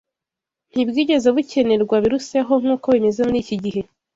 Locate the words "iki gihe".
3.43-3.81